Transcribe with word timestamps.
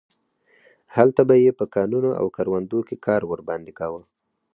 هلته 0.95 1.21
به 1.29 1.35
یې 1.43 1.51
په 1.59 1.65
کانونو 1.75 2.09
او 2.19 2.25
کروندو 2.35 2.79
کې 2.87 2.95
کار 3.05 3.21
ورباندې 3.31 3.71
کاوه. 3.79 4.01